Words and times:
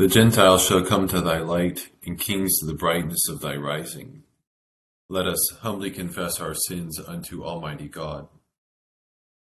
The 0.00 0.08
Gentiles 0.08 0.66
shall 0.66 0.82
come 0.82 1.08
to 1.08 1.20
thy 1.20 1.40
light, 1.40 1.90
and 2.06 2.18
kings 2.18 2.58
to 2.58 2.64
the 2.64 2.72
brightness 2.72 3.28
of 3.28 3.42
thy 3.42 3.54
rising. 3.56 4.22
Let 5.10 5.26
us 5.26 5.58
humbly 5.60 5.90
confess 5.90 6.40
our 6.40 6.54
sins 6.54 6.98
unto 6.98 7.44
Almighty 7.44 7.86
God. 7.86 8.28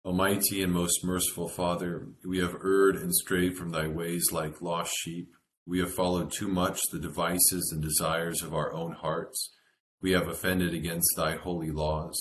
Almighty 0.05 0.63
and 0.63 0.71
most 0.71 1.03
merciful 1.03 1.49
Father, 1.49 2.07
we 2.23 2.39
have 2.39 2.55
erred 2.63 2.95
and 2.95 3.13
strayed 3.13 3.57
from 3.57 3.71
thy 3.71 3.89
ways 3.89 4.31
like 4.31 4.61
lost 4.61 4.95
sheep. 4.95 5.35
We 5.65 5.79
have 5.79 5.93
followed 5.93 6.31
too 6.31 6.47
much 6.47 6.79
the 6.93 6.99
devices 6.99 7.69
and 7.73 7.81
desires 7.81 8.41
of 8.41 8.53
our 8.53 8.71
own 8.71 8.93
hearts. 8.93 9.53
We 10.01 10.13
have 10.13 10.29
offended 10.29 10.73
against 10.73 11.09
thy 11.17 11.35
holy 11.35 11.71
laws. 11.71 12.17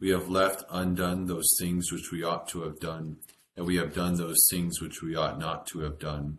We 0.00 0.08
have 0.12 0.30
left 0.30 0.64
undone 0.70 1.26
those 1.26 1.50
things 1.60 1.92
which 1.92 2.10
we 2.10 2.22
ought 2.22 2.48
to 2.48 2.62
have 2.62 2.80
done, 2.80 3.18
and 3.54 3.66
we 3.66 3.76
have 3.76 3.94
done 3.94 4.14
those 4.14 4.48
things 4.50 4.80
which 4.80 5.02
we 5.02 5.14
ought 5.14 5.38
not 5.38 5.66
to 5.66 5.80
have 5.80 5.98
done 5.98 6.38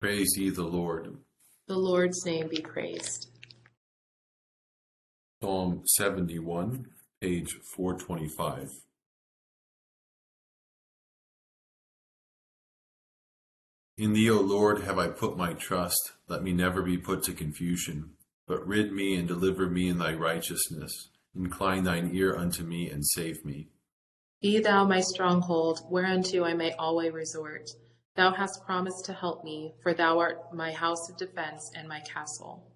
Praise 0.00 0.36
ye 0.36 0.50
the 0.50 0.62
Lord. 0.62 1.16
The 1.66 1.76
Lord's 1.76 2.24
name 2.24 2.46
be 2.48 2.60
praised. 2.60 3.30
Psalm 5.42 5.82
71, 5.86 6.86
page 7.20 7.58
425. 7.74 8.68
In 13.96 14.12
thee, 14.12 14.30
O 14.30 14.40
Lord, 14.40 14.82
have 14.82 15.00
I 15.00 15.08
put 15.08 15.36
my 15.36 15.54
trust. 15.54 16.12
Let 16.28 16.44
me 16.44 16.52
never 16.52 16.82
be 16.82 16.96
put 16.96 17.24
to 17.24 17.32
confusion. 17.32 18.10
But 18.46 18.64
rid 18.64 18.92
me 18.92 19.16
and 19.16 19.26
deliver 19.26 19.68
me 19.68 19.88
in 19.88 19.98
thy 19.98 20.14
righteousness. 20.14 20.92
Incline 21.34 21.82
thine 21.82 22.12
ear 22.14 22.36
unto 22.36 22.62
me 22.62 22.88
and 22.88 23.04
save 23.04 23.44
me. 23.44 23.66
Be 24.40 24.60
thou 24.60 24.84
my 24.84 25.00
stronghold, 25.00 25.80
whereunto 25.90 26.44
I 26.44 26.54
may 26.54 26.72
always 26.78 27.12
resort. 27.12 27.68
Thou 28.18 28.32
hast 28.32 28.66
promised 28.66 29.04
to 29.04 29.12
help 29.12 29.44
me, 29.44 29.74
for 29.80 29.94
thou 29.94 30.18
art 30.18 30.52
my 30.52 30.72
house 30.72 31.08
of 31.08 31.16
defense 31.16 31.70
and 31.76 31.86
my 31.86 32.00
castle. 32.00 32.66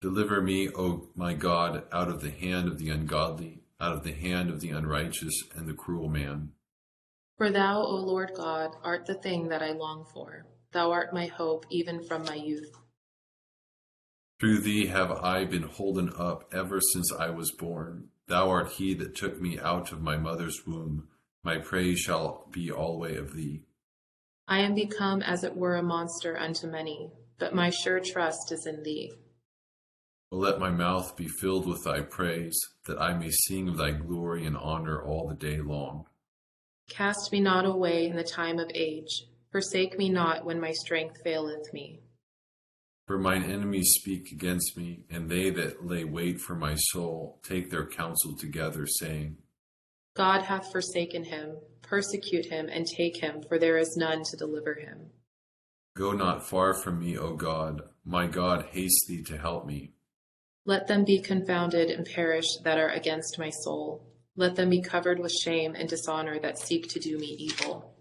Deliver 0.00 0.42
me, 0.42 0.68
O 0.68 1.10
my 1.14 1.32
God, 1.32 1.84
out 1.92 2.08
of 2.08 2.20
the 2.20 2.32
hand 2.32 2.66
of 2.66 2.78
the 2.78 2.90
ungodly, 2.90 3.62
out 3.80 3.92
of 3.92 4.02
the 4.02 4.12
hand 4.12 4.50
of 4.50 4.58
the 4.58 4.70
unrighteous 4.70 5.44
and 5.54 5.68
the 5.68 5.74
cruel 5.74 6.08
man. 6.08 6.54
For 7.38 7.52
thou, 7.52 7.82
O 7.82 7.94
Lord 7.94 8.32
God, 8.34 8.72
art 8.82 9.06
the 9.06 9.14
thing 9.14 9.46
that 9.50 9.62
I 9.62 9.70
long 9.70 10.06
for. 10.12 10.44
Thou 10.72 10.90
art 10.90 11.14
my 11.14 11.26
hope 11.26 11.66
even 11.70 12.02
from 12.02 12.24
my 12.24 12.34
youth. 12.34 12.72
Through 14.40 14.58
thee 14.62 14.86
have 14.86 15.12
I 15.12 15.44
been 15.44 15.62
holden 15.62 16.12
up 16.18 16.52
ever 16.52 16.80
since 16.80 17.12
I 17.12 17.30
was 17.30 17.52
born. 17.52 18.08
Thou 18.26 18.50
art 18.50 18.72
he 18.72 18.94
that 18.94 19.14
took 19.14 19.40
me 19.40 19.56
out 19.56 19.92
of 19.92 20.02
my 20.02 20.16
mother's 20.16 20.66
womb. 20.66 21.06
My 21.44 21.58
praise 21.58 22.00
shall 22.00 22.48
be 22.50 22.72
alway 22.72 23.16
of 23.16 23.36
thee. 23.36 23.62
I 24.46 24.60
am 24.60 24.74
become 24.74 25.22
as 25.22 25.42
it 25.42 25.56
were 25.56 25.76
a 25.76 25.82
monster 25.82 26.38
unto 26.38 26.66
many, 26.66 27.10
but 27.38 27.54
my 27.54 27.70
sure 27.70 27.98
trust 27.98 28.52
is 28.52 28.66
in 28.66 28.82
thee. 28.82 29.12
let 30.30 30.58
my 30.58 30.70
mouth 30.70 31.16
be 31.16 31.28
filled 31.28 31.66
with 31.66 31.84
thy 31.84 32.00
praise, 32.00 32.58
that 32.86 33.00
I 33.00 33.14
may 33.14 33.30
sing 33.30 33.68
of 33.68 33.78
thy 33.78 33.92
glory 33.92 34.44
and 34.44 34.56
honor 34.56 35.02
all 35.02 35.28
the 35.28 35.34
day 35.34 35.60
long. 35.60 36.06
Cast 36.90 37.32
me 37.32 37.40
not 37.40 37.64
away 37.64 38.06
in 38.06 38.16
the 38.16 38.24
time 38.24 38.58
of 38.58 38.70
age, 38.74 39.26
forsake 39.50 39.96
me 39.96 40.10
not 40.10 40.44
when 40.44 40.60
my 40.60 40.72
strength 40.72 41.22
faileth 41.22 41.72
me. 41.72 42.00
For 43.06 43.18
mine 43.18 43.44
enemies 43.44 43.94
speak 43.98 44.32
against 44.32 44.76
me, 44.76 45.04
and 45.08 45.30
they 45.30 45.50
that 45.50 45.86
lay 45.86 46.04
wait 46.04 46.40
for 46.40 46.54
my 46.54 46.74
soul 46.74 47.40
take 47.42 47.70
their 47.70 47.86
counsel 47.86 48.36
together, 48.36 48.86
saying, 48.86 49.38
God 50.14 50.42
hath 50.42 50.70
forsaken 50.70 51.24
him 51.24 51.56
persecute 51.84 52.46
him 52.46 52.68
and 52.68 52.86
take 52.86 53.22
him, 53.22 53.42
for 53.48 53.58
there 53.58 53.78
is 53.78 53.96
none 53.96 54.22
to 54.24 54.36
deliver 54.36 54.74
him. 54.74 55.10
Go 55.96 56.12
not 56.12 56.46
far 56.46 56.74
from 56.74 56.98
me, 56.98 57.16
O 57.16 57.34
God. 57.34 57.82
My 58.04 58.26
God, 58.26 58.66
haste 58.72 59.06
thee 59.06 59.22
to 59.24 59.38
help 59.38 59.64
me. 59.66 59.92
Let 60.66 60.88
them 60.88 61.04
be 61.04 61.20
confounded 61.20 61.90
and 61.90 62.06
perish 62.06 62.56
that 62.64 62.78
are 62.78 62.88
against 62.88 63.38
my 63.38 63.50
soul. 63.50 64.06
Let 64.36 64.56
them 64.56 64.70
be 64.70 64.80
covered 64.80 65.20
with 65.20 65.30
shame 65.30 65.74
and 65.74 65.88
dishonor 65.88 66.40
that 66.40 66.58
seek 66.58 66.88
to 66.88 66.98
do 66.98 67.18
me 67.18 67.26
evil. 67.26 67.94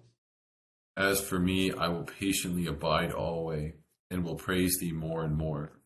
As 0.97 1.21
for 1.21 1.39
me, 1.39 1.71
I 1.71 1.88
will 1.89 2.03
patiently 2.03 2.68
abide 2.68 3.12
alway, 3.12 3.75
and 4.09 4.24
will 4.24 4.35
praise 4.35 4.77
thee 4.80 4.91
more 4.91 5.24
and 5.24 5.35
more. 5.35 5.80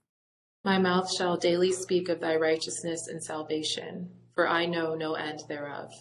My 0.64 0.78
mouth 0.78 1.12
shall 1.12 1.38
daily 1.38 1.72
speak 1.72 2.10
of 2.10 2.20
thy 2.20 2.36
righteousness 2.36 3.08
and 3.08 3.24
salvation, 3.24 4.12
for 4.36 4.48
I 4.48 4.66
know 4.66 4.96
no 4.96 5.14
end 5.14 5.42
thereof. 5.48 5.92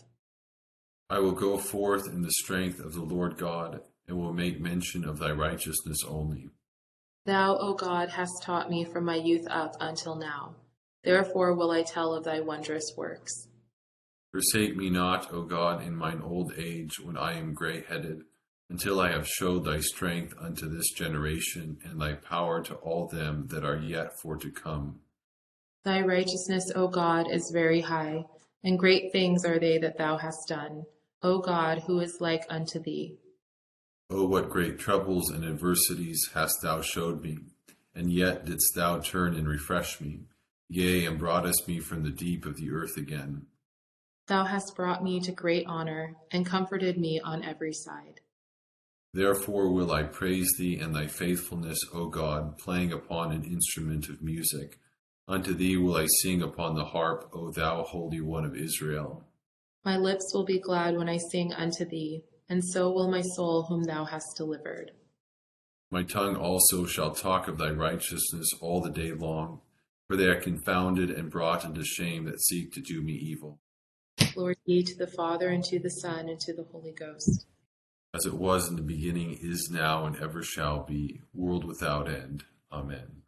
I 1.08 1.20
will 1.20 1.32
go 1.32 1.56
forth 1.56 2.06
in 2.08 2.22
the 2.22 2.32
strength 2.32 2.80
of 2.80 2.94
the 2.94 3.02
Lord 3.02 3.36
God, 3.38 3.80
and 4.08 4.18
will 4.18 4.32
make 4.32 4.60
mention 4.60 5.04
of 5.04 5.18
thy 5.18 5.30
righteousness 5.30 5.98
only. 6.06 6.50
Thou, 7.26 7.56
O 7.58 7.74
God, 7.74 8.10
hast 8.10 8.42
taught 8.42 8.70
me 8.70 8.84
from 8.84 9.04
my 9.04 9.16
youth 9.16 9.46
up 9.48 9.76
until 9.80 10.16
now. 10.16 10.56
Therefore 11.04 11.54
will 11.54 11.70
I 11.70 11.82
tell 11.82 12.14
of 12.14 12.24
thy 12.24 12.40
wondrous 12.40 12.92
works. 12.96 13.48
Forsake 14.32 14.76
me 14.76 14.90
not, 14.90 15.32
O 15.32 15.42
God, 15.42 15.82
in 15.82 15.94
mine 15.94 16.20
old 16.22 16.52
age, 16.58 16.98
when 17.00 17.16
I 17.16 17.38
am 17.38 17.54
grey 17.54 17.84
headed, 17.88 18.22
until 18.68 19.00
I 19.00 19.12
have 19.12 19.28
showed 19.28 19.64
thy 19.64 19.80
strength 19.80 20.34
unto 20.40 20.68
this 20.68 20.90
generation, 20.92 21.78
and 21.84 22.00
thy 22.00 22.14
power 22.14 22.62
to 22.64 22.74
all 22.74 23.06
them 23.06 23.46
that 23.48 23.64
are 23.64 23.78
yet 23.78 24.18
for 24.20 24.36
to 24.36 24.50
come. 24.50 25.00
Thy 25.84 26.00
righteousness, 26.00 26.72
O 26.74 26.88
God, 26.88 27.30
is 27.30 27.52
very 27.54 27.80
high, 27.80 28.24
and 28.64 28.76
great 28.76 29.12
things 29.12 29.44
are 29.44 29.60
they 29.60 29.78
that 29.78 29.98
thou 29.98 30.16
hast 30.16 30.48
done. 30.48 30.84
O 31.22 31.38
God, 31.38 31.84
who 31.86 32.00
is 32.00 32.20
like 32.20 32.44
unto 32.48 32.78
thee? 32.78 33.18
O 34.10 34.26
what 34.26 34.50
great 34.50 34.78
troubles 34.78 35.30
and 35.30 35.44
adversities 35.44 36.30
hast 36.34 36.62
thou 36.62 36.80
showed 36.80 37.22
me, 37.22 37.38
and 37.94 38.12
yet 38.12 38.44
didst 38.44 38.74
thou 38.74 39.00
turn 39.00 39.34
and 39.34 39.48
refresh 39.48 40.00
me, 40.00 40.20
yea, 40.68 41.04
and 41.04 41.18
broughtest 41.18 41.66
me 41.66 41.80
from 41.80 42.02
the 42.02 42.10
deep 42.10 42.46
of 42.46 42.56
the 42.56 42.70
earth 42.70 42.96
again. 42.96 43.46
Thou 44.28 44.44
hast 44.44 44.76
brought 44.76 45.02
me 45.02 45.20
to 45.20 45.32
great 45.32 45.66
honor, 45.66 46.16
and 46.30 46.44
comforted 46.44 46.98
me 46.98 47.20
on 47.20 47.44
every 47.44 47.72
side. 47.72 48.20
Therefore 49.14 49.72
will 49.72 49.92
I 49.92 50.02
praise 50.02 50.52
thee 50.58 50.78
and 50.78 50.94
thy 50.94 51.06
faithfulness, 51.06 51.78
O 51.92 52.08
God, 52.08 52.58
playing 52.58 52.92
upon 52.92 53.32
an 53.32 53.44
instrument 53.44 54.08
of 54.08 54.22
music. 54.22 54.78
Unto 55.26 55.54
thee 55.54 55.76
will 55.76 55.96
I 55.96 56.06
sing 56.20 56.42
upon 56.42 56.74
the 56.74 56.84
harp, 56.84 57.30
O 57.32 57.50
thou 57.50 57.82
Holy 57.82 58.20
One 58.20 58.44
of 58.44 58.54
Israel. 58.54 59.24
My 59.86 59.96
lips 59.96 60.34
will 60.34 60.44
be 60.44 60.58
glad 60.58 60.96
when 60.96 61.08
I 61.08 61.16
sing 61.16 61.52
unto 61.52 61.84
thee, 61.84 62.24
and 62.48 62.64
so 62.64 62.90
will 62.90 63.08
my 63.08 63.20
soul 63.20 63.62
whom 63.62 63.84
thou 63.84 64.04
hast 64.04 64.36
delivered. 64.36 64.90
My 65.92 66.02
tongue 66.02 66.34
also 66.34 66.86
shall 66.86 67.12
talk 67.12 67.46
of 67.46 67.56
thy 67.56 67.70
righteousness 67.70 68.48
all 68.60 68.80
the 68.80 68.90
day 68.90 69.12
long, 69.12 69.60
for 70.08 70.16
they 70.16 70.26
are 70.26 70.40
confounded 70.40 71.08
and 71.12 71.30
brought 71.30 71.64
into 71.64 71.84
shame 71.84 72.24
that 72.24 72.42
seek 72.42 72.72
to 72.72 72.80
do 72.80 73.00
me 73.00 73.12
evil. 73.12 73.60
Glory 74.34 74.56
be 74.66 74.82
to 74.82 74.98
the 74.98 75.06
Father, 75.06 75.50
and 75.50 75.62
to 75.62 75.78
the 75.78 75.90
Son, 75.90 76.28
and 76.28 76.40
to 76.40 76.52
the 76.52 76.64
Holy 76.72 76.90
Ghost. 76.90 77.46
As 78.12 78.26
it 78.26 78.34
was 78.34 78.68
in 78.68 78.74
the 78.74 78.82
beginning, 78.82 79.38
is 79.40 79.70
now, 79.70 80.04
and 80.04 80.16
ever 80.16 80.42
shall 80.42 80.82
be, 80.82 81.20
world 81.32 81.64
without 81.64 82.08
end. 82.08 82.42
Amen. 82.72 83.22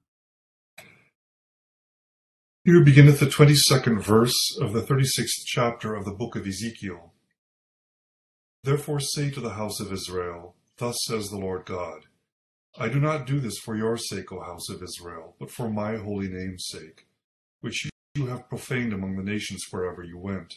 Here 2.69 2.85
beginneth 2.85 3.19
the 3.19 3.25
22nd 3.25 4.03
verse 4.03 4.37
of 4.61 4.75
the 4.75 4.83
36th 4.83 5.47
chapter 5.47 5.95
of 5.95 6.05
the 6.05 6.13
book 6.13 6.37
of 6.37 6.47
Ezekiel. 6.47 7.15
Therefore 8.63 9.01
say 9.01 9.31
to 9.31 9.41
the 9.41 9.55
house 9.55 9.81
of 9.81 9.91
Israel, 9.91 10.55
Thus 10.77 10.99
says 11.07 11.31
the 11.31 11.39
Lord 11.39 11.65
God, 11.65 12.09
I 12.79 12.91
do 12.91 13.01
not 13.01 13.27
do 13.27 13.41
this 13.41 13.57
for 13.57 13.75
your 13.75 13.97
sake, 13.97 14.31
O 14.33 14.43
house 14.43 14.69
of 14.69 14.83
Israel, 14.83 15.35
but 15.41 15.51
for 15.51 15.71
my 15.71 15.97
holy 15.97 16.29
name's 16.29 16.67
sake, 16.69 17.07
which 17.63 17.89
you 18.15 18.27
have 18.27 18.51
profaned 18.51 18.93
among 18.93 19.17
the 19.17 19.23
nations 19.23 19.65
wherever 19.71 20.03
you 20.03 20.19
went. 20.19 20.57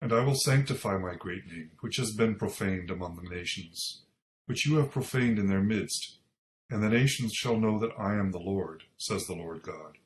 And 0.00 0.14
I 0.14 0.24
will 0.24 0.34
sanctify 0.34 0.96
my 0.96 1.14
great 1.14 1.46
name, 1.46 1.72
which 1.80 1.98
has 1.98 2.14
been 2.16 2.36
profaned 2.36 2.90
among 2.90 3.16
the 3.16 3.28
nations, 3.28 4.04
which 4.46 4.64
you 4.64 4.76
have 4.76 4.90
profaned 4.90 5.38
in 5.38 5.48
their 5.48 5.60
midst, 5.60 6.20
and 6.70 6.82
the 6.82 6.88
nations 6.88 7.34
shall 7.34 7.58
know 7.58 7.78
that 7.80 7.92
I 7.98 8.14
am 8.14 8.30
the 8.30 8.38
Lord, 8.38 8.84
says 8.96 9.26
the 9.26 9.36
Lord 9.36 9.60
God, 9.62 9.98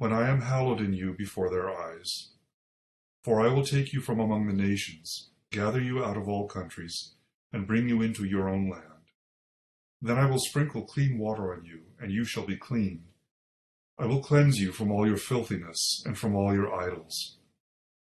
when 0.00 0.14
I 0.14 0.30
am 0.30 0.40
hallowed 0.40 0.80
in 0.80 0.94
you 0.94 1.12
before 1.12 1.50
their 1.50 1.68
eyes. 1.68 2.30
For 3.22 3.42
I 3.42 3.52
will 3.52 3.66
take 3.66 3.92
you 3.92 4.00
from 4.00 4.18
among 4.18 4.46
the 4.46 4.54
nations, 4.54 5.28
gather 5.52 5.78
you 5.78 6.02
out 6.02 6.16
of 6.16 6.26
all 6.26 6.48
countries, 6.48 7.16
and 7.52 7.66
bring 7.66 7.86
you 7.86 8.00
into 8.00 8.24
your 8.24 8.48
own 8.48 8.70
land. 8.70 9.10
Then 10.00 10.16
I 10.16 10.24
will 10.24 10.38
sprinkle 10.38 10.86
clean 10.86 11.18
water 11.18 11.52
on 11.52 11.66
you, 11.66 11.80
and 12.00 12.10
you 12.10 12.24
shall 12.24 12.46
be 12.46 12.56
clean. 12.56 13.02
I 13.98 14.06
will 14.06 14.22
cleanse 14.22 14.58
you 14.58 14.72
from 14.72 14.90
all 14.90 15.06
your 15.06 15.18
filthiness 15.18 16.02
and 16.06 16.16
from 16.16 16.34
all 16.34 16.54
your 16.54 16.74
idols. 16.74 17.36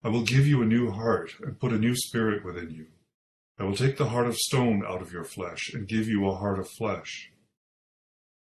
I 0.03 0.09
will 0.09 0.25
give 0.25 0.47
you 0.47 0.63
a 0.63 0.67
new 0.67 0.91
heart 0.91 1.33
and 1.43 1.61
put 1.61 1.75
a 1.75 1.79
new 1.79 1.95
spirit 1.95 2.47
within 2.47 2.71
you. 2.71 2.87
I 3.59 3.65
will 3.65 3.77
take 3.77 3.99
the 3.99 4.09
heart 4.09 4.27
of 4.27 4.39
stone 4.39 4.83
out 4.89 5.03
of 5.03 5.13
your 5.13 5.25
flesh 5.25 5.75
and 5.75 5.87
give 5.87 6.09
you 6.09 6.27
a 6.27 6.35
heart 6.35 6.59
of 6.59 6.67
flesh. 6.79 7.31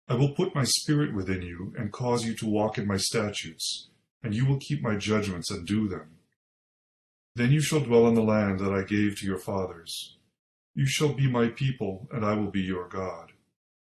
I 0.06 0.14
will 0.14 0.32
put 0.34 0.54
my 0.54 0.64
spirit 0.64 1.14
within 1.14 1.42
you 1.42 1.72
and 1.78 1.92
cause 1.92 2.26
you 2.26 2.34
to 2.36 2.46
walk 2.46 2.76
in 2.76 2.86
my 2.86 2.98
statutes, 2.98 3.88
and 4.22 4.34
you 4.34 4.44
will 4.44 4.58
keep 4.58 4.82
my 4.82 4.96
judgments 4.96 5.50
and 5.50 5.66
do 5.66 5.88
them. 5.88 6.18
Then 7.36 7.50
you 7.50 7.60
shall 7.60 7.80
dwell 7.80 8.06
in 8.06 8.14
the 8.14 8.22
land 8.22 8.60
that 8.60 8.72
I 8.72 8.82
gave 8.82 9.18
to 9.18 9.26
your 9.26 9.38
fathers. 9.38 10.16
You 10.74 10.86
shall 10.86 11.14
be 11.14 11.28
my 11.28 11.48
people, 11.48 12.08
and 12.12 12.24
I 12.24 12.34
will 12.34 12.50
be 12.50 12.60
your 12.60 12.88
God. 12.88 13.32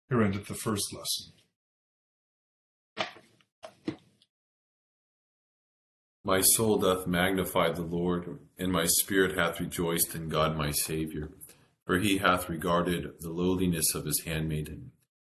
Here 0.09 0.21
endeth 0.21 0.47
the 0.47 0.53
first 0.53 0.93
lesson. 0.93 1.33
My 6.23 6.41
soul 6.41 6.77
doth 6.77 7.07
magnify 7.07 7.71
the 7.71 7.83
Lord, 7.83 8.39
and 8.57 8.71
my 8.71 8.85
spirit 8.85 9.37
hath 9.37 9.59
rejoiced 9.59 10.15
in 10.15 10.29
God 10.29 10.57
my 10.57 10.71
Saviour. 10.71 11.29
For 11.85 11.99
he 11.99 12.17
hath 12.17 12.49
regarded 12.49 13.13
the 13.21 13.29
lowliness 13.29 13.95
of 13.95 14.05
his 14.05 14.23
handmaiden. 14.25 14.91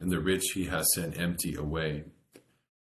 and 0.00 0.10
the 0.10 0.20
rich 0.20 0.52
he 0.54 0.64
hath 0.64 0.86
sent 0.86 1.18
empty 1.18 1.54
away. 1.54 2.04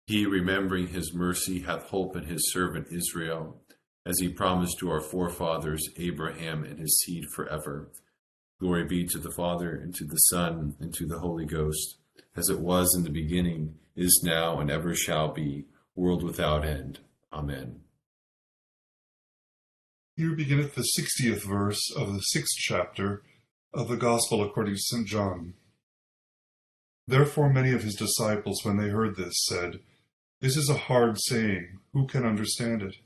He, 0.07 0.25
remembering 0.25 0.89
his 0.89 1.13
mercy, 1.13 1.61
hath 1.61 1.91
hope 1.91 2.17
in 2.17 2.25
his 2.25 2.53
servant 2.53 2.89
Israel, 2.91 3.61
as 4.05 4.21
he 4.21 4.29
promised 4.29 4.79
to 4.79 4.91
our 4.91 5.01
forefathers 5.01 5.89
Abraham 5.97 6.65
and 6.65 6.79
his 6.79 7.01
seed 7.01 7.25
forever. 7.35 7.91
Glory 8.61 8.85
be 8.85 9.07
to 9.09 9.19
the 9.19 9.33
Father, 9.33 9.71
and 9.71 9.95
to 9.97 10.05
the 10.05 10.17
Son, 10.17 10.77
and 10.81 10.95
to 10.95 11.07
the 11.07 11.19
Holy 11.19 11.45
Ghost, 11.45 11.99
as 12.37 12.49
it 12.49 12.61
was 12.61 12.95
in 12.97 13.03
the 13.03 13.11
beginning, 13.11 13.75
is 13.97 14.23
now, 14.25 14.61
and 14.61 14.71
ever 14.71 14.95
shall 14.95 15.33
be, 15.33 15.65
world 15.95 16.23
without 16.23 16.65
end. 16.65 17.01
Amen. 17.33 17.81
Here 20.17 20.35
beginneth 20.35 20.75
the 20.75 20.83
sixtieth 20.83 21.43
verse 21.45 21.93
of 21.95 22.15
the 22.15 22.21
sixth 22.21 22.57
chapter 22.57 23.23
of 23.75 23.89
the 23.89 23.97
Gospel 23.97 24.43
according 24.43 24.75
to 24.75 24.81
St. 24.81 25.07
John. 25.07 25.55
Therefore 27.09 27.53
many 27.53 27.73
of 27.73 27.83
his 27.83 27.95
disciples, 27.95 28.65
when 28.65 28.77
they 28.77 28.89
heard 28.89 29.17
this, 29.17 29.35
said, 29.47 29.81
This 30.41 30.57
is 30.57 30.69
a 30.69 30.77
hard 30.77 31.21
saying, 31.21 31.79
who 31.93 32.07
can 32.07 32.25
understand 32.25 32.83
it? 32.83 32.97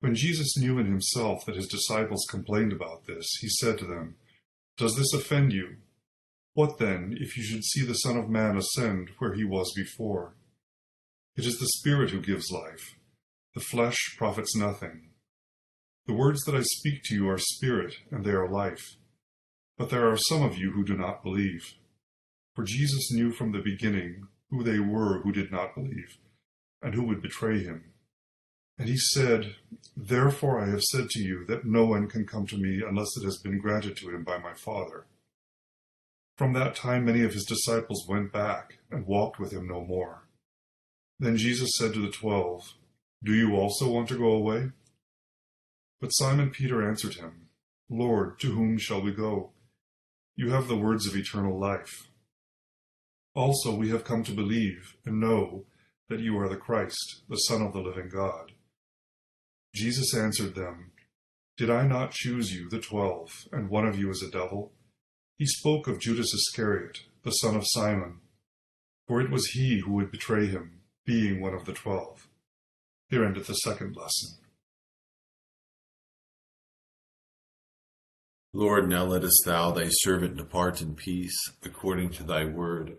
When 0.00 0.14
Jesus 0.14 0.56
knew 0.56 0.78
in 0.78 0.86
himself 0.86 1.44
that 1.46 1.56
his 1.56 1.66
disciples 1.66 2.26
complained 2.30 2.72
about 2.72 3.06
this, 3.06 3.26
he 3.40 3.48
said 3.48 3.78
to 3.78 3.86
them, 3.86 4.16
Does 4.76 4.96
this 4.96 5.12
offend 5.12 5.52
you? 5.52 5.76
What 6.52 6.78
then, 6.78 7.16
if 7.18 7.36
you 7.36 7.42
should 7.42 7.64
see 7.64 7.84
the 7.84 7.94
Son 7.94 8.16
of 8.16 8.28
Man 8.28 8.56
ascend 8.56 9.10
where 9.18 9.34
he 9.34 9.44
was 9.44 9.72
before? 9.74 10.34
It 11.36 11.46
is 11.46 11.58
the 11.58 11.66
Spirit 11.66 12.10
who 12.10 12.20
gives 12.20 12.52
life. 12.52 12.94
The 13.54 13.60
flesh 13.60 14.14
profits 14.16 14.54
nothing. 14.56 15.10
The 16.06 16.14
words 16.14 16.44
that 16.44 16.54
I 16.54 16.62
speak 16.62 17.02
to 17.04 17.14
you 17.14 17.28
are 17.28 17.38
spirit, 17.38 17.94
and 18.10 18.24
they 18.24 18.32
are 18.32 18.48
life. 18.48 18.96
But 19.76 19.90
there 19.90 20.08
are 20.08 20.16
some 20.16 20.42
of 20.42 20.58
you 20.58 20.72
who 20.72 20.84
do 20.84 20.96
not 20.96 21.24
believe. 21.24 21.74
For 22.54 22.64
Jesus 22.64 23.12
knew 23.12 23.32
from 23.32 23.52
the 23.52 23.58
beginning 23.58 24.28
who 24.50 24.62
they 24.62 24.78
were 24.78 25.20
who 25.22 25.32
did 25.32 25.50
not 25.50 25.74
believe, 25.74 26.18
and 26.80 26.94
who 26.94 27.02
would 27.04 27.22
betray 27.22 27.62
him. 27.62 27.92
And 28.78 28.88
he 28.88 28.96
said, 28.96 29.56
Therefore 29.96 30.60
I 30.60 30.68
have 30.68 30.82
said 30.82 31.08
to 31.10 31.20
you 31.20 31.44
that 31.46 31.64
no 31.64 31.84
one 31.84 32.08
can 32.08 32.26
come 32.26 32.46
to 32.46 32.56
me 32.56 32.82
unless 32.86 33.16
it 33.16 33.24
has 33.24 33.38
been 33.38 33.58
granted 33.58 33.96
to 33.98 34.10
him 34.10 34.24
by 34.24 34.38
my 34.38 34.54
Father. 34.54 35.06
From 36.36 36.52
that 36.54 36.74
time 36.74 37.04
many 37.04 37.22
of 37.22 37.32
his 37.32 37.44
disciples 37.44 38.06
went 38.08 38.32
back 38.32 38.78
and 38.90 39.06
walked 39.06 39.38
with 39.38 39.52
him 39.52 39.68
no 39.68 39.84
more. 39.84 40.28
Then 41.20 41.36
Jesus 41.36 41.76
said 41.76 41.92
to 41.94 42.00
the 42.00 42.10
twelve, 42.10 42.74
Do 43.22 43.32
you 43.32 43.54
also 43.54 43.88
want 43.88 44.08
to 44.08 44.18
go 44.18 44.32
away? 44.32 44.70
But 46.00 46.08
Simon 46.08 46.50
Peter 46.50 46.86
answered 46.86 47.14
him, 47.14 47.48
Lord, 47.88 48.38
to 48.40 48.52
whom 48.52 48.78
shall 48.78 49.00
we 49.00 49.12
go? 49.12 49.50
You 50.36 50.50
have 50.50 50.66
the 50.66 50.76
words 50.76 51.06
of 51.06 51.16
eternal 51.16 51.58
life. 51.58 52.08
Also 53.34 53.74
we 53.74 53.90
have 53.90 54.04
come 54.04 54.22
to 54.24 54.32
believe 54.32 54.96
and 55.04 55.20
know 55.20 55.64
that 56.08 56.20
you 56.20 56.38
are 56.38 56.48
the 56.48 56.56
Christ, 56.56 57.22
the 57.28 57.36
Son 57.36 57.62
of 57.62 57.72
the 57.72 57.80
living 57.80 58.08
God. 58.08 58.52
Jesus 59.74 60.14
answered 60.14 60.54
them, 60.54 60.92
Did 61.56 61.68
I 61.68 61.86
not 61.86 62.12
choose 62.12 62.54
you, 62.54 62.68
the 62.68 62.78
twelve, 62.78 63.48
and 63.50 63.68
one 63.68 63.86
of 63.86 63.98
you 63.98 64.10
is 64.10 64.22
a 64.22 64.30
devil? 64.30 64.72
He 65.36 65.46
spoke 65.46 65.88
of 65.88 65.98
Judas 65.98 66.32
Iscariot, 66.32 67.00
the 67.24 67.32
son 67.32 67.56
of 67.56 67.64
Simon, 67.66 68.20
for 69.08 69.20
it 69.20 69.30
was 69.30 69.48
he 69.48 69.80
who 69.80 69.92
would 69.94 70.12
betray 70.12 70.46
him, 70.46 70.82
being 71.04 71.40
one 71.40 71.54
of 71.54 71.64
the 71.64 71.72
twelve. 71.72 72.28
Here 73.08 73.24
endeth 73.24 73.48
the 73.48 73.54
second 73.54 73.96
lesson. 73.96 74.38
Lord, 78.52 78.88
now 78.88 79.04
lettest 79.04 79.42
thou 79.44 79.72
thy 79.72 79.88
servant 79.88 80.36
depart 80.36 80.80
in 80.80 80.94
peace, 80.94 81.36
according 81.64 82.10
to 82.10 82.22
thy 82.22 82.44
word. 82.44 82.98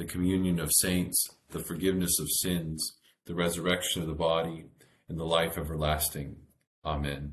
the 0.00 0.06
communion 0.06 0.58
of 0.58 0.72
saints, 0.72 1.28
the 1.50 1.62
forgiveness 1.62 2.18
of 2.18 2.30
sins, 2.30 2.96
the 3.26 3.34
resurrection 3.34 4.00
of 4.00 4.08
the 4.08 4.14
body, 4.14 4.64
and 5.10 5.20
the 5.20 5.24
life 5.24 5.58
everlasting. 5.58 6.36
Amen. 6.86 7.32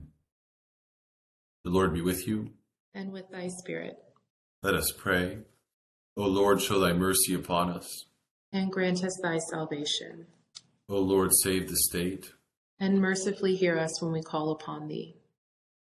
The 1.64 1.70
Lord 1.70 1.94
be 1.94 2.02
with 2.02 2.28
you. 2.28 2.50
And 2.94 3.14
with 3.14 3.30
thy 3.32 3.48
spirit. 3.48 3.96
Let 4.64 4.74
us 4.74 4.92
pray. 4.92 5.38
O 6.18 6.24
Lord, 6.24 6.62
show 6.62 6.78
thy 6.78 6.92
mercy 6.92 7.34
upon 7.36 7.70
us. 7.70 8.08
And 8.52 8.70
grant 8.70 9.02
us 9.02 9.18
thy 9.24 9.38
salvation. 9.38 10.28
O 10.90 11.00
Lord, 11.00 11.32
save 11.34 11.70
the 11.70 11.78
state. 11.78 12.34
And 12.82 13.00
mercifully 13.00 13.56
hear 13.56 13.80
us 13.80 14.02
when 14.02 14.12
we 14.12 14.22
call 14.22 14.52
upon 14.52 14.90
thee. 14.90 15.16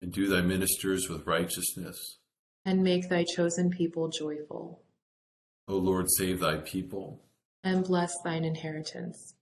And 0.03 0.13
do 0.13 0.29
thy 0.29 0.41
ministers 0.41 1.09
with 1.09 1.27
righteousness. 1.27 2.19
And 2.65 2.85
make 2.85 3.09
thy 3.09 3.25
chosen 3.25 3.71
people 3.71 4.09
joyful. 4.09 4.85
O 5.69 5.77
Lord, 5.77 6.07
save 6.11 6.41
thy 6.41 6.59
people. 6.59 7.23
And 7.65 7.85
bless 7.85 8.15
thine 8.23 8.45
inheritance. 8.45 9.35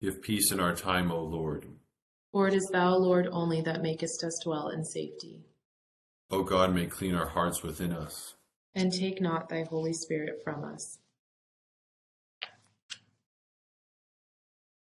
Give 0.00 0.20
peace 0.20 0.50
in 0.50 0.58
our 0.58 0.74
time, 0.74 1.12
O 1.12 1.22
Lord. 1.22 1.66
For 2.32 2.48
it 2.48 2.54
is 2.54 2.68
thou, 2.72 2.96
Lord, 2.96 3.28
only 3.30 3.60
that 3.60 3.82
makest 3.82 4.24
us 4.24 4.40
dwell 4.42 4.70
in 4.70 4.84
safety. 4.84 5.44
O 6.30 6.42
God, 6.42 6.74
may 6.74 6.86
clean 6.86 7.14
our 7.14 7.28
hearts 7.28 7.62
within 7.62 7.92
us. 7.92 8.34
And 8.74 8.90
take 8.92 9.20
not 9.20 9.48
thy 9.48 9.64
Holy 9.64 9.92
Spirit 9.92 10.40
from 10.42 10.64
us. 10.64 10.98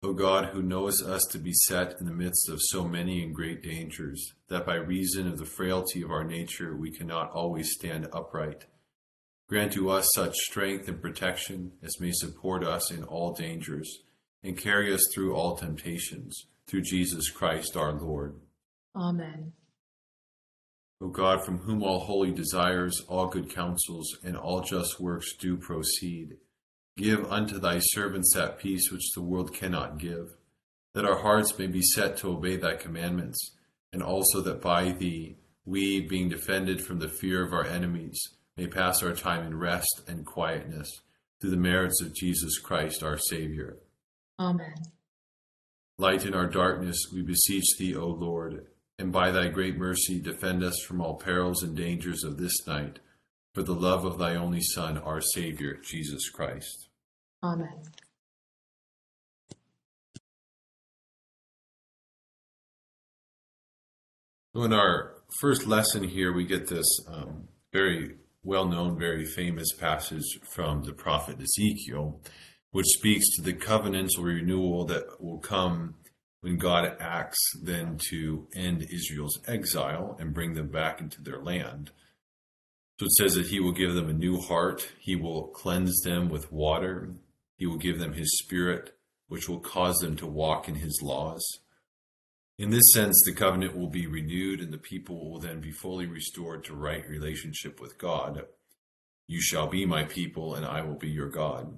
O 0.04 0.13
God, 0.13 0.46
who 0.46 0.62
knowest 0.62 1.04
us 1.04 1.25
to 1.32 1.38
be 1.38 1.54
set 1.54 2.00
in 2.00 2.06
the 2.06 2.13
midst 2.13 2.50
of 2.50 2.60
so 2.60 2.88
many 2.88 3.22
and 3.22 3.36
great 3.36 3.62
dangers, 3.62 4.34
that 4.48 4.66
by 4.66 4.75
reason 4.75 5.28
of 5.28 5.38
the 5.38 5.46
frailty 5.46 6.01
of 6.01 6.12
our 6.12 6.24
nature 6.24 6.75
we 6.75 6.92
cannot 6.92 7.32
always 7.32 7.72
stand 7.72 8.08
upright, 8.13 8.66
grant 9.51 9.74
to 9.74 9.89
us 9.89 10.08
such 10.15 10.34
strength 10.38 10.88
and 10.88 11.01
protection 11.01 11.74
as 11.84 12.00
may 12.00 12.12
support 12.13 12.63
us 12.63 12.89
in 12.89 13.03
all 13.03 13.34
dangers, 13.34 14.00
and 14.41 14.58
carry 14.58 14.93
us 14.93 15.05
through 15.13 15.36
all 15.36 15.58
temptations, 15.58 16.46
through 16.65 16.81
Jesus 16.81 17.29
Christ 17.29 17.75
our 17.75 17.91
Lord. 17.91 18.39
Amen. 18.96 19.51
O 21.01 21.10
God, 21.10 21.43
from 21.43 21.58
whom 21.58 21.84
all 21.84 22.00
holy 22.00 22.31
desires, 22.31 23.03
all 23.10 23.27
good 23.27 23.53
counsels, 23.53 24.17
and 24.24 24.38
all 24.38 24.62
just 24.62 25.01
works 25.01 25.36
do 25.36 25.58
proceed, 25.58 26.38
give 26.96 27.29
unto 27.29 27.60
thy 27.60 27.79
servants 27.79 28.34
that 28.34 28.58
peace 28.58 28.89
which 28.89 29.12
the 29.13 29.22
world 29.22 29.53
cannot 29.53 29.98
give, 29.98 30.29
that 30.93 31.03
our 31.03 31.17
hearts 31.17 31.60
may 31.60 31.67
be 31.67 31.81
set 31.81 32.15
to 32.15 32.31
obey 32.31 32.55
thy 32.55 32.75
commandments, 32.75 33.58
and 33.91 34.01
also 34.01 34.39
that 34.39 34.62
by 34.62 34.93
thee 34.93 35.36
we, 35.65 36.00
being 36.00 36.29
defended 36.29 36.81
from 36.81 37.00
the 37.00 37.10
fear 37.10 37.46
of 37.46 37.51
our 37.51 37.65
enemies, 37.65 38.29
may 38.62 38.68
pass 38.68 39.01
our 39.01 39.13
time 39.13 39.44
in 39.44 39.58
rest 39.58 40.01
and 40.08 40.24
quietness, 40.24 40.88
through 41.39 41.50
the 41.50 41.58
merits 41.58 42.00
of 42.00 42.13
Jesus 42.13 42.60
Christ 42.60 43.01
our 43.01 43.18
Saviour. 43.18 43.77
Amen. 44.39 44.75
Light 45.98 46.27
in 46.27 46.36
our 46.36 46.46
darkness, 46.46 47.08
we 47.12 47.24
beseech 47.24 47.75
thee, 47.80 47.96
O 47.96 48.06
Lord, 48.06 48.68
and 49.00 49.12
by 49.12 49.32
thy 49.32 49.48
great 49.48 49.77
mercy 49.77 50.20
defend 50.20 50.63
us 50.63 50.80
from 50.88 51.01
all 51.01 51.15
perils 51.15 51.63
and 51.63 51.75
dangers 51.75 52.24
of 52.24 52.38
this 52.38 52.68
night, 52.68 53.00
for 53.56 53.63
the 53.63 53.74
love 53.74 54.06
of 54.06 54.20
thy 54.20 54.36
only 54.36 54.62
Son, 54.62 55.00
our 55.00 55.22
Saviour, 55.22 55.77
Jesus 55.84 56.30
Christ. 56.30 56.89
Amen. 57.44 57.82
So 64.53 64.63
in 64.63 64.74
our 64.74 65.15
first 65.39 65.65
lesson 65.65 66.03
here, 66.03 66.32
we 66.32 66.46
get 66.46 66.68
this 66.68 66.86
um, 67.08 67.48
very 67.74 68.18
well 68.43 68.65
known, 68.65 68.98
very 68.98 69.25
famous 69.25 69.74
passage 69.74 70.39
from 70.43 70.83
the 70.83 70.93
prophet 70.93 71.38
Ezekiel, 71.41 72.21
which 72.71 72.88
speaks 72.88 73.36
to 73.36 73.41
the 73.41 73.53
covenantal 73.53 74.24
renewal 74.24 74.86
that 74.86 75.21
will 75.21 75.39
come 75.39 75.95
when 76.41 76.57
God 76.57 76.95
acts 77.00 77.39
then 77.62 78.00
to 78.10 78.48
end 78.55 78.88
Israel's 78.89 79.39
exile 79.48 80.17
and 80.19 80.33
bring 80.33 80.55
them 80.55 80.69
back 80.69 81.00
into 81.00 81.21
their 81.21 81.41
land. 81.41 81.91
So 83.00 83.05
it 83.05 83.13
says 83.13 83.36
that 83.36 83.48
he 83.48 83.60
will 83.60 83.71
give 83.71 83.93
them 83.93 84.10
a 84.10 84.13
new 84.13 84.39
heart, 84.39 84.91
he 85.00 85.15
will 85.15 85.48
cleanse 85.48 86.01
them 86.01 86.29
with 86.29 86.51
water, 86.51 87.13
he 87.57 87.67
will 87.67 87.77
give 87.77 88.00
them 88.00 88.13
his 88.13 88.39
spirit, 88.39 88.95
which 89.27 89.48
will 89.48 89.60
cause 89.60 89.98
them 90.00 90.15
to 90.17 90.27
walk 90.27 90.67
in 90.67 90.75
his 90.75 91.00
laws. 91.01 91.43
In 92.58 92.70
this 92.70 92.93
sense, 92.93 93.22
the 93.25 93.34
covenant 93.34 93.75
will 93.75 93.89
be 93.89 94.08
renewed 94.08 94.62
and 94.62 94.72
the 94.72 94.77
people 94.77 95.29
will 95.29 95.39
then 95.39 95.62
be 95.62 95.72
fully 95.72 96.05
restored 96.05 96.63
to 96.65 96.75
right 96.75 97.08
relationship 97.08 97.79
with 97.79 97.98
God. 97.98 98.46
You 99.27 99.41
shall 99.41 99.67
be 99.67 99.86
my 99.86 100.03
people 100.03 100.55
and 100.55 100.65
I 100.65 100.81
will 100.81 100.98
be 100.98 101.10
your 101.10 101.29
God. 101.29 101.74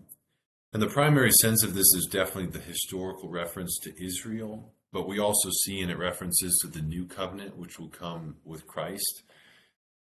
And 0.73 0.81
the 0.81 0.87
primary 0.87 1.31
sense 1.31 1.63
of 1.63 1.75
this 1.75 1.93
is 1.93 2.09
definitely 2.11 2.49
the 2.49 2.65
historical 2.65 3.29
reference 3.29 3.77
to 3.83 4.03
Israel, 4.03 4.73
but 4.91 5.07
we 5.07 5.19
also 5.19 5.51
see 5.63 5.79
in 5.79 5.91
it 5.91 5.99
references 5.99 6.57
to 6.61 6.67
the 6.67 6.81
new 6.81 7.05
covenant, 7.05 7.57
which 7.57 7.79
will 7.79 7.89
come 7.89 8.37
with 8.43 8.65
Christ. 8.65 9.21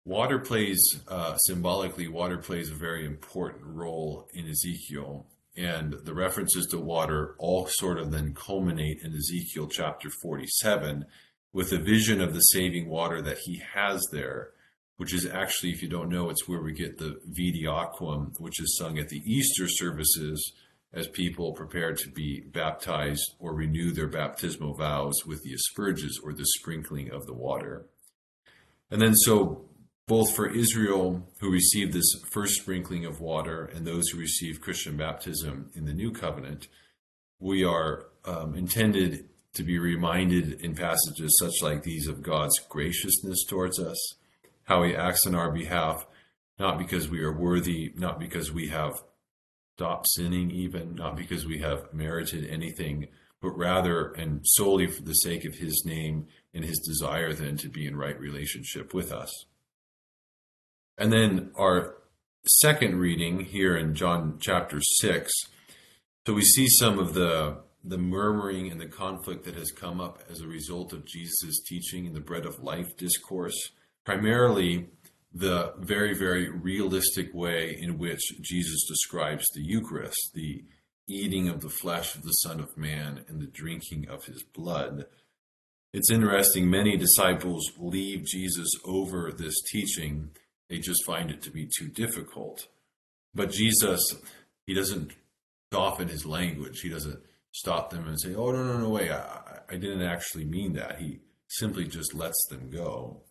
Water 0.07 0.39
plays, 0.39 0.83
uh, 1.07 1.37
symbolically, 1.37 2.09
water 2.09 2.39
plays 2.39 2.71
a 2.71 2.75
very 2.75 3.05
important 3.05 3.65
role 3.65 4.29
in 4.33 4.49
Ezekiel. 4.49 5.27
And 5.57 5.95
the 6.05 6.15
references 6.15 6.67
to 6.67 6.79
water 6.79 7.37
all 7.39 7.69
sort 7.69 7.99
of 7.99 8.11
then 8.11 8.35
culminate 8.35 8.99
in 9.03 9.15
Ezekiel 9.15 9.69
chapter 9.69 10.11
47 10.11 11.05
with 11.53 11.73
a 11.73 11.79
vision 11.79 12.21
of 12.21 12.35
the 12.35 12.41
saving 12.41 12.89
water 12.89 13.23
that 13.23 13.39
he 13.45 13.63
has 13.75 14.05
there, 14.11 14.51
which 14.97 15.15
is 15.15 15.25
actually, 15.25 15.71
if 15.71 15.81
you 15.83 15.89
don't 15.89 16.09
know, 16.09 16.29
it's 16.29 16.49
where 16.49 16.61
we 16.61 16.73
get 16.73 16.99
the 16.99 17.21
Vidi 17.27 17.65
Aquam, 17.65 18.33
which 18.41 18.61
is 18.61 18.77
sung 18.77 18.99
at 18.99 19.09
the 19.09 19.23
Easter 19.25 19.69
services 19.69 20.53
as 20.93 21.07
people 21.09 21.53
prepare 21.53 21.93
to 21.93 22.11
be 22.11 22.41
baptized 22.41 23.35
or 23.39 23.55
renew 23.55 23.93
their 23.93 24.09
baptismal 24.09 24.75
vows 24.75 25.25
with 25.27 25.43
the 25.43 25.55
asperges 25.55 26.21
or 26.23 26.33
the 26.33 26.47
sprinkling 26.47 27.11
of 27.11 27.27
the 27.27 27.35
water. 27.35 27.87
And 28.91 29.01
then, 29.01 29.15
so 29.15 29.65
both 30.07 30.35
for 30.35 30.51
Israel, 30.51 31.27
who 31.41 31.51
received 31.51 31.93
this 31.93 32.15
first 32.31 32.57
sprinkling 32.57 33.07
of 33.07 33.21
water, 33.21 33.65
and 33.65 33.87
those 33.87 34.09
who 34.09 34.19
receive 34.19 34.61
Christian 34.61 34.97
baptism 34.97 35.71
in 35.75 35.87
the 35.87 35.95
new 35.95 36.13
covenant, 36.13 36.69
we 37.41 37.65
are 37.65 38.07
um, 38.27 38.55
intended 38.55 39.29
to 39.55 39.63
be 39.63 39.79
reminded 39.79 40.61
in 40.61 40.75
passages 40.75 41.37
such 41.39 41.63
like 41.63 41.83
these 41.83 42.07
of 42.07 42.23
God's 42.23 42.59
graciousness 42.69 43.45
towards 43.45 43.79
us, 43.79 44.15
how 44.65 44.83
He 44.83 44.95
acts 44.95 45.27
on 45.27 45.35
our 45.35 45.51
behalf, 45.51 46.07
not 46.59 46.79
because 46.79 47.09
we 47.09 47.21
are 47.21 47.33
worthy, 47.33 47.93
not 47.97 48.19
because 48.19 48.53
we 48.53 48.69
have 48.69 48.93
stopped 49.77 50.09
sinning, 50.11 50.51
even, 50.51 50.95
not 50.95 51.17
because 51.17 51.47
we 51.47 51.59
have 51.61 51.93
merited 51.93 52.49
anything, 52.49 53.09
but 53.41 53.57
rather 53.57 54.13
and 54.13 54.41
solely 54.45 54.87
for 54.87 55.03
the 55.03 55.15
sake 55.15 55.45
of 55.45 55.55
His 55.55 55.85
name 55.87 56.27
and 56.53 56.65
His 56.65 56.79
desire 56.81 57.33
then 57.33 57.57
to 57.59 57.69
be 57.69 57.87
in 57.87 57.97
right 57.97 58.19
relationship 58.19 58.93
with 58.93 59.11
us. 59.11 59.47
And 60.97 61.13
then 61.13 61.51
our 61.57 61.97
second 62.47 62.99
reading 62.99 63.41
here 63.41 63.77
in 63.77 63.95
John 63.95 64.39
chapter 64.41 64.81
6. 64.81 65.33
So 66.27 66.35
we 66.35 66.43
see 66.43 66.69
some 66.69 66.99
of 66.99 67.15
the 67.15 67.59
the 67.87 67.99
murmuring 67.99 68.71
and 68.71 68.81
the 68.81 68.87
conflict 68.87 69.45
that 69.45 69.55
has 69.57 69.71
come 69.71 70.01
up 70.01 70.23
as 70.31 70.41
a 70.41 70.47
result 70.47 70.95
of 70.95 71.05
Jesus' 71.05 71.61
teaching 71.63 72.07
in 72.07 72.15
the 72.15 72.21
bread 72.21 72.47
of 72.47 72.63
life 72.63 72.97
discourse, 72.97 73.73
primarily 74.07 74.89
the 75.35 75.75
very, 75.79 76.15
very 76.15 76.49
realistic 76.49 77.35
way 77.35 77.77
in 77.79 77.99
which 77.99 78.23
Jesus 78.41 78.87
describes 78.89 79.47
the 79.51 79.63
Eucharist, 79.63 80.31
the 80.33 80.65
eating 81.07 81.49
of 81.51 81.61
the 81.61 81.69
flesh 81.69 82.15
of 82.15 82.23
the 82.23 82.33
Son 82.33 82.59
of 82.59 82.77
Man 82.77 83.25
and 83.29 83.39
the 83.39 83.47
drinking 83.47 84.09
of 84.09 84.25
his 84.25 84.43
blood. 84.43 85.05
It's 85.93 86.11
interesting, 86.11 86.71
many 86.71 86.97
disciples 86.97 87.71
leave 87.79 88.25
Jesus 88.25 88.71
over 88.87 89.31
this 89.31 89.61
teaching 89.71 90.31
they 90.69 90.79
just 90.79 91.05
find 91.05 91.31
it 91.31 91.43
to 91.43 91.51
be 91.51 91.69
too 91.79 91.89
difficult. 91.89 92.69
But 93.35 93.51
Jesus, 93.51 94.01
he 94.67 94.75
doesn't 94.75 95.13
soften 95.73 96.09
his 96.09 96.25
language. 96.25 96.81
He 96.81 96.89
doesn't 96.89 97.21
stop 97.53 97.91
them 97.91 98.07
and 98.07 98.21
say, 98.21 98.35
"Oh 98.35 98.53
no, 98.53 98.65
no, 98.65 98.79
no, 98.79 98.89
wait! 98.89 99.11
I, 99.11 99.61
I 99.69 99.77
didn't 99.77 100.03
actually 100.03 100.45
mean 100.45 100.75
that." 100.75 100.99
He 101.01 101.21
simply 101.49 101.85
just 101.85 102.15
lets 102.15 102.47
them 102.49 102.71
go. 102.71 103.23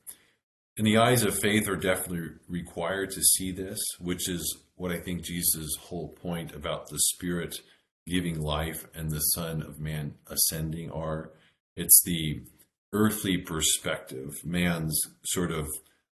And 0.77 0.87
the 0.87 0.97
eyes 0.97 1.23
of 1.23 1.37
faith 1.37 1.69
are 1.69 1.75
definitely 1.75 2.29
required 2.47 3.11
to 3.11 3.21
see 3.21 3.51
this, 3.51 3.79
which 3.99 4.27
is 4.27 4.57
what 4.75 4.91
I 4.91 4.99
think 4.99 5.23
Jesus' 5.23 5.75
whole 5.79 6.09
point 6.09 6.53
about 6.53 6.87
the 6.87 6.99
Spirit 6.99 7.59
giving 8.07 8.41
life 8.41 8.85
and 8.93 9.09
the 9.09 9.19
Son 9.19 9.61
of 9.61 9.79
Man 9.79 10.15
ascending 10.27 10.91
are. 10.91 11.31
It's 11.75 12.01
the 12.03 12.43
earthly 12.91 13.37
perspective, 13.37 14.43
man's 14.43 14.99
sort 15.25 15.51
of 15.51 15.67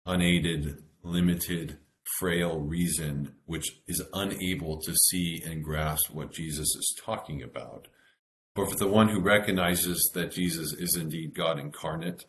unaided, 0.06 0.82
limited, 1.02 1.78
frail 2.18 2.60
reason, 2.60 3.34
which 3.46 3.80
is 3.86 4.02
unable 4.12 4.80
to 4.80 4.94
see 4.94 5.42
and 5.44 5.64
grasp 5.64 6.10
what 6.10 6.32
Jesus 6.32 6.68
is 6.68 6.96
talking 7.04 7.42
about. 7.42 7.88
But 8.54 8.70
for 8.70 8.76
the 8.76 8.88
one 8.88 9.08
who 9.08 9.20
recognizes 9.20 10.10
that 10.14 10.32
Jesus 10.32 10.72
is 10.72 10.96
indeed 10.96 11.34
God 11.34 11.58
incarnate, 11.58 12.24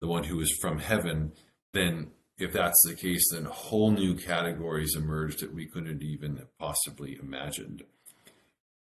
the 0.00 0.06
one 0.06 0.24
who 0.24 0.40
is 0.40 0.56
from 0.60 0.78
heaven, 0.78 1.32
then 1.72 2.12
if 2.38 2.52
that's 2.52 2.84
the 2.86 2.94
case, 2.94 3.30
then 3.30 3.44
whole 3.44 3.90
new 3.90 4.14
categories 4.14 4.96
emerge 4.96 5.36
that 5.36 5.54
we 5.54 5.66
couldn't 5.66 6.02
even 6.02 6.36
have 6.36 6.58
possibly 6.58 7.18
imagined. 7.20 7.82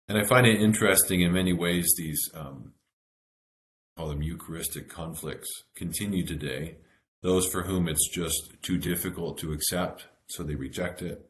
And 0.08 0.18
I 0.18 0.24
find 0.24 0.48
it 0.48 0.62
interesting 0.62 1.22
in 1.22 1.34
many 1.34 1.54
ways 1.54 1.94
these 1.96 2.20
um, 2.34 2.74
call 3.96 4.10
them 4.10 4.24
Eucharistic 4.24 4.90
conflicts 4.90 5.50
continue 5.76 6.26
today. 6.26 6.78
Those 7.22 7.48
for 7.48 7.64
whom 7.64 7.88
it's 7.88 8.10
just 8.10 8.54
too 8.62 8.78
difficult 8.78 9.38
to 9.40 9.52
accept, 9.52 10.08
so 10.28 10.44
they 10.44 10.56
reject 10.56 11.02
it. 11.02 11.30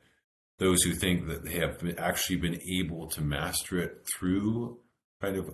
Those 0.59 0.83
who 0.83 0.93
think 0.93 1.27
that 1.27 1.45
they 1.45 1.53
have 1.59 1.81
actually 1.97 2.35
been 2.35 2.59
able 2.69 3.07
to 3.07 3.21
master 3.21 3.79
it 3.79 4.05
through 4.17 4.79
kind 5.21 5.37
of 5.37 5.49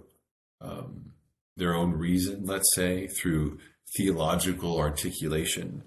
um, 0.61 1.11
their 1.55 1.75
own 1.75 1.91
reason, 1.91 2.45
let's 2.45 2.73
say, 2.75 3.07
through 3.07 3.59
theological 3.95 4.77
articulation. 4.77 5.83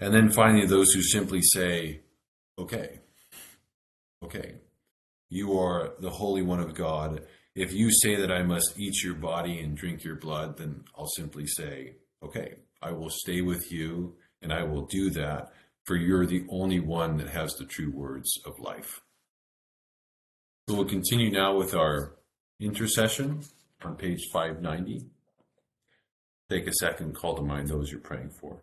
And 0.00 0.14
then 0.14 0.30
finally, 0.30 0.66
those 0.66 0.92
who 0.92 1.02
simply 1.02 1.42
say, 1.42 2.00
okay, 2.58 3.00
okay, 4.24 4.54
you 5.28 5.58
are 5.58 5.92
the 6.00 6.10
Holy 6.10 6.42
One 6.42 6.60
of 6.60 6.74
God. 6.74 7.22
If 7.54 7.72
you 7.72 7.92
say 7.92 8.16
that 8.16 8.32
I 8.32 8.42
must 8.42 8.78
eat 8.78 9.02
your 9.02 9.14
body 9.14 9.60
and 9.60 9.76
drink 9.76 10.02
your 10.02 10.16
blood, 10.16 10.56
then 10.56 10.84
I'll 10.96 11.08
simply 11.08 11.46
say, 11.46 11.96
okay, 12.22 12.54
I 12.82 12.92
will 12.92 13.10
stay 13.10 13.40
with 13.40 13.70
you 13.70 14.16
and 14.42 14.52
I 14.52 14.62
will 14.62 14.86
do 14.86 15.10
that, 15.10 15.52
for 15.84 15.96
you're 15.96 16.26
the 16.26 16.46
only 16.48 16.80
one 16.80 17.18
that 17.18 17.28
has 17.28 17.54
the 17.54 17.66
true 17.66 17.90
words 17.90 18.38
of 18.46 18.58
life. 18.58 19.02
So 20.68 20.76
we'll 20.76 20.84
continue 20.86 21.30
now 21.30 21.56
with 21.56 21.74
our 21.74 22.16
intercession 22.58 23.42
on 23.82 23.96
page 23.96 24.28
590. 24.32 25.06
Take 26.48 26.66
a 26.66 26.72
second, 26.74 27.14
call 27.14 27.36
to 27.36 27.42
mind 27.42 27.68
those 27.68 27.90
you're 27.90 28.00
praying 28.00 28.30
for. 28.30 28.62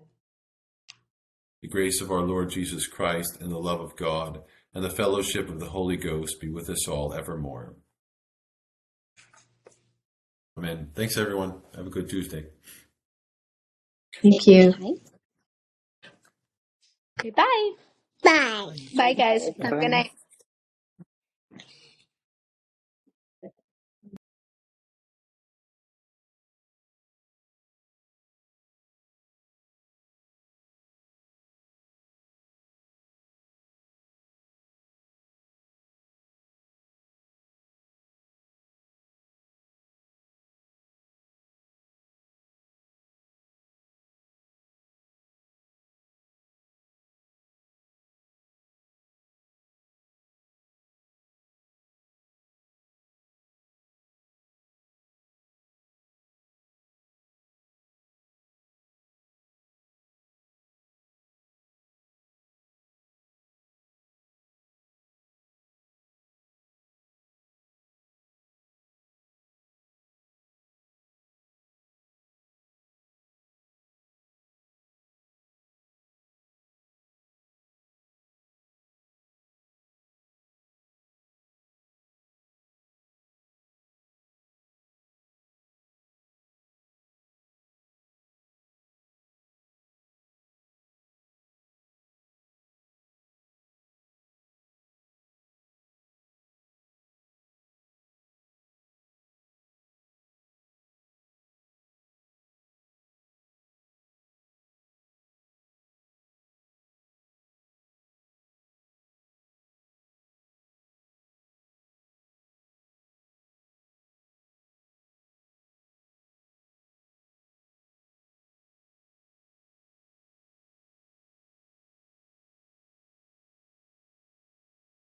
The 1.61 1.67
grace 1.67 2.01
of 2.01 2.11
our 2.11 2.21
Lord 2.21 2.49
Jesus 2.49 2.87
Christ 2.87 3.37
and 3.39 3.51
the 3.51 3.59
love 3.59 3.81
of 3.81 3.95
God 3.95 4.41
and 4.73 4.83
the 4.83 4.89
fellowship 4.89 5.47
of 5.47 5.59
the 5.59 5.69
Holy 5.69 5.97
Ghost 5.97 6.41
be 6.41 6.49
with 6.49 6.69
us 6.69 6.87
all 6.87 7.13
evermore. 7.13 7.75
Amen. 10.57 10.89
Thanks, 10.95 11.17
everyone. 11.17 11.61
Have 11.75 11.87
a 11.87 11.89
good 11.89 12.09
Tuesday. 12.09 12.45
Thank 14.21 14.47
you. 14.47 14.99
Okay, 17.19 17.29
bye. 17.29 17.71
Bye. 18.23 18.75
Bye, 18.95 19.13
guys. 19.13 19.45
Have 19.61 19.73
a 19.73 19.79
good 19.79 19.91
night. 19.91 20.11